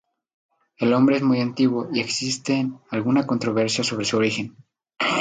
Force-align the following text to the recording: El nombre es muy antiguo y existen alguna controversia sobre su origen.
El 0.77 0.89
nombre 0.89 1.17
es 1.17 1.21
muy 1.21 1.41
antiguo 1.41 1.87
y 1.93 1.99
existen 1.99 2.79
alguna 2.89 3.27
controversia 3.27 3.83
sobre 3.83 4.03
su 4.05 4.17
origen. 4.17 4.57